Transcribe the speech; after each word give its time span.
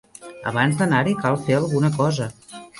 Abans 0.51 0.79
d'anar-hi 0.79 1.15
cal 1.21 1.39
fer 1.45 1.61
alguna 1.61 1.95
cosa. 2.03 2.33